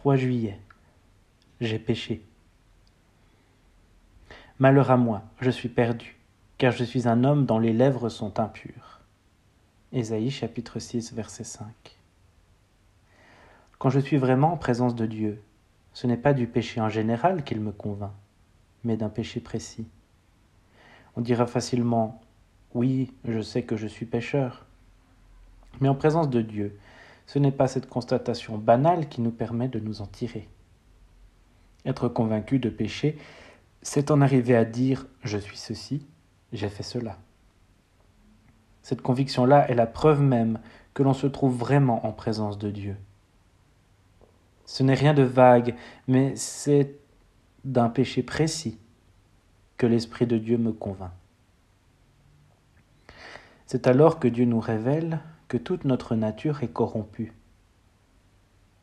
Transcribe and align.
3 0.00 0.16
juillet. 0.16 0.58
J'ai 1.60 1.78
péché. 1.78 2.24
Malheur 4.58 4.90
à 4.90 4.96
moi, 4.96 5.20
je 5.42 5.50
suis 5.50 5.68
perdu, 5.68 6.16
car 6.56 6.72
je 6.72 6.84
suis 6.84 7.06
un 7.06 7.22
homme 7.22 7.44
dont 7.44 7.58
les 7.58 7.74
lèvres 7.74 8.08
sont 8.08 8.40
impures. 8.40 9.00
Ésaïe 9.92 10.30
chapitre 10.30 10.78
6 10.78 11.12
verset 11.12 11.44
5. 11.44 11.66
Quand 13.78 13.90
je 13.90 14.00
suis 14.00 14.16
vraiment 14.16 14.54
en 14.54 14.56
présence 14.56 14.94
de 14.94 15.04
Dieu, 15.04 15.42
ce 15.92 16.06
n'est 16.06 16.16
pas 16.16 16.32
du 16.32 16.46
péché 16.46 16.80
en 16.80 16.88
général 16.88 17.44
qu'il 17.44 17.60
me 17.60 17.70
convainc, 17.70 18.14
mais 18.84 18.96
d'un 18.96 19.10
péché 19.10 19.38
précis. 19.38 19.86
On 21.14 21.20
dira 21.20 21.46
facilement 21.46 22.22
Oui, 22.72 23.12
je 23.26 23.42
sais 23.42 23.64
que 23.64 23.76
je 23.76 23.86
suis 23.86 24.06
pécheur. 24.06 24.64
Mais 25.82 25.90
en 25.90 25.94
présence 25.94 26.30
de 26.30 26.40
Dieu, 26.40 26.78
ce 27.30 27.38
n'est 27.38 27.52
pas 27.52 27.68
cette 27.68 27.88
constatation 27.88 28.58
banale 28.58 29.08
qui 29.08 29.20
nous 29.20 29.30
permet 29.30 29.68
de 29.68 29.78
nous 29.78 30.02
en 30.02 30.06
tirer. 30.06 30.48
Être 31.86 32.08
convaincu 32.08 32.58
de 32.58 32.70
péché, 32.70 33.16
c'est 33.82 34.10
en 34.10 34.20
arriver 34.20 34.56
à 34.56 34.64
dire 34.64 35.06
Je 35.22 35.38
suis 35.38 35.56
ceci, 35.56 36.04
j'ai 36.52 36.68
fait 36.68 36.82
cela. 36.82 37.18
Cette 38.82 39.00
conviction-là 39.00 39.70
est 39.70 39.76
la 39.76 39.86
preuve 39.86 40.20
même 40.20 40.58
que 40.92 41.04
l'on 41.04 41.14
se 41.14 41.28
trouve 41.28 41.56
vraiment 41.56 42.04
en 42.04 42.10
présence 42.10 42.58
de 42.58 42.68
Dieu. 42.68 42.96
Ce 44.64 44.82
n'est 44.82 44.94
rien 44.94 45.14
de 45.14 45.22
vague, 45.22 45.76
mais 46.08 46.34
c'est 46.34 46.96
d'un 47.64 47.90
péché 47.90 48.24
précis 48.24 48.76
que 49.76 49.86
l'Esprit 49.86 50.26
de 50.26 50.36
Dieu 50.36 50.58
me 50.58 50.72
convainc. 50.72 51.12
C'est 53.66 53.86
alors 53.86 54.18
que 54.18 54.26
Dieu 54.26 54.46
nous 54.46 54.58
révèle 54.58 55.20
que 55.50 55.56
toute 55.56 55.84
notre 55.84 56.14
nature 56.14 56.62
est 56.62 56.72
corrompue. 56.72 57.32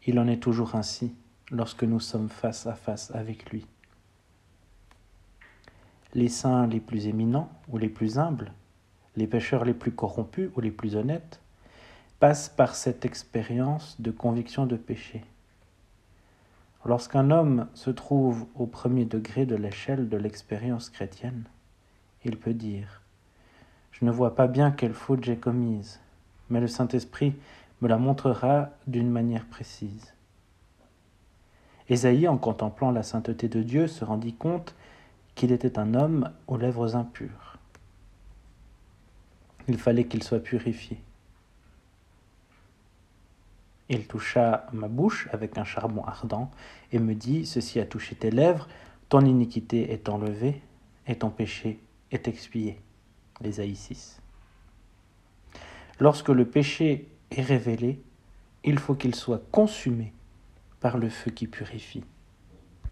Il 0.05 0.20
en 0.20 0.27
est 0.27 0.44
toujours 0.44 0.76
ainsi 0.76 1.16
lorsque 1.49 1.85
nous 1.85 2.02
sommes 2.02 2.27
face 2.27 2.67
à 2.67 2.76
face 2.76 3.09
avec 3.12 3.49
lui. 3.52 3.66
Les 6.13 6.27
saints 6.27 6.68
les 6.68 6.82
plus 6.82 7.07
éminents 7.07 7.49
ou 7.70 7.77
les 7.77 7.88
plus 7.88 8.20
humbles, 8.20 8.51
les 9.15 9.27
pécheurs 9.27 9.63
les 9.63 9.73
plus 9.73 9.93
corrompus 9.93 10.49
ou 10.57 10.60
les 10.60 10.71
plus 10.71 10.98
honnêtes, 10.98 11.40
passent 12.20 12.49
par 12.49 12.76
cette 12.76 13.05
expérience 13.05 13.95
de 14.01 14.12
conviction 14.12 14.65
de 14.65 14.76
péché. 14.76 15.23
Lorsqu'un 16.84 17.32
homme 17.32 17.70
se 17.76 17.91
trouve 17.91 18.45
au 18.55 18.65
premier 18.65 19.05
degré 19.05 19.45
de 19.45 19.55
l'échelle 19.55 20.10
de 20.10 20.18
l'expérience 20.18 20.90
chrétienne, 20.90 21.45
il 22.26 22.38
peut 22.38 22.54
dire 22.54 23.04
Je 23.93 24.04
ne 24.04 24.12
vois 24.12 24.35
pas 24.35 24.48
bien 24.48 24.71
quelle 24.71 24.93
faute 24.93 25.23
j'ai 25.23 25.38
commise, 25.38 26.01
mais 26.49 26.59
le 26.59 26.67
Saint-Esprit 26.67 27.34
me 27.81 27.87
la 27.87 27.98
montrera 27.98 28.70
d'une 28.87 29.09
manière 29.09 29.45
précise. 29.45 30.13
Ésaïe, 31.89 32.27
en 32.27 32.37
contemplant 32.37 32.91
la 32.91 33.04
sainteté 33.04 33.48
de 33.48 33.62
Dieu, 33.62 33.87
se 33.87 34.04
rendit 34.04 34.34
compte 34.34 34.76
qu'il 35.35 35.51
était 35.51 35.79
un 35.79 35.93
homme 35.93 36.31
aux 36.48 36.57
lèvres 36.57 36.95
impures. 36.95 37.57
Il 39.67 39.77
fallait 39.77 40.05
qu'il 40.05 40.23
soit 40.23 40.39
purifié. 40.39 40.99
Il 43.89 44.05
toucha 44.05 44.67
ma 44.73 44.87
bouche 44.89 45.29
avec 45.32 45.57
un 45.57 45.63
charbon 45.63 46.04
ardent 46.04 46.51
et 46.91 46.99
me 46.99 47.15
dit, 47.15 47.45
Ceci 47.45 47.79
a 47.79 47.85
touché 47.85 48.15
tes 48.15 48.32
lèvres, 48.32 48.67
ton 49.07 49.21
iniquité 49.21 49.93
est 49.93 50.09
enlevée 50.09 50.61
et 51.05 51.15
ton 51.15 51.29
péché 51.29 51.79
est 52.11 52.27
expié. 52.27 52.82
Ésaïe 53.43 53.76
6. 53.76 54.21
Lorsque 55.99 56.29
le 56.29 56.45
péché 56.45 57.07
est 57.31 57.41
révélé, 57.41 57.99
il 58.63 58.79
faut 58.79 58.95
qu'il 58.95 59.15
soit 59.15 59.41
consumé 59.51 60.13
par 60.79 60.98
le 60.98 61.09
feu 61.09 61.31
qui 61.31 61.48
purifie. 61.48 62.04